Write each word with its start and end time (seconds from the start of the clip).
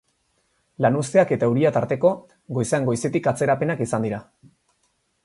Lanuzteak 0.85 1.33
eta 1.35 1.49
euria 1.51 1.71
tarteko, 1.75 2.13
goizean 2.59 2.87
goizetik 2.89 3.33
atzerapenak 3.33 3.85
izan 3.87 4.09
dira. 4.09 4.23